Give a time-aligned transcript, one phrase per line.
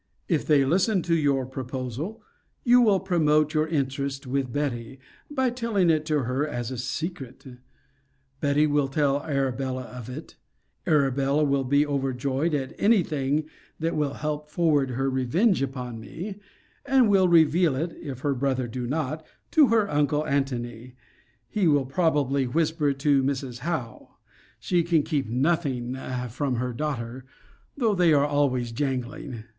[0.27, 2.23] If they listen to your proposal,
[2.63, 7.45] you will promote your interest with Betty, by telling it to her as a secret.
[8.39, 10.37] Betty will tell Arabella of it;
[10.87, 13.47] Arabella will be overjoyed at any thing
[13.79, 16.37] that will help forward her revenge upon me;
[16.83, 20.95] and will reveal it (if her brother do not) to her uncle Antony;
[21.47, 23.59] he probably will whisper it to Mrs.
[23.59, 24.15] Howe;
[24.59, 25.95] she can keep nothing
[26.29, 27.23] from her daughter,
[27.77, 29.43] though they are always jangling.